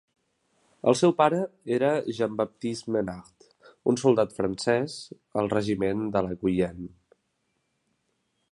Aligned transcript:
El 0.91 0.95
seu 1.01 1.11
pare 1.17 1.41
era 1.75 1.91
Jean 2.19 2.39
Baptiste 2.39 2.93
Menard, 2.95 3.45
un 3.93 4.01
soldat 4.05 4.35
francès 4.39 4.97
al 5.43 5.51
regiment 5.55 6.05
de 6.17 6.25
Guyenne. 6.43 6.91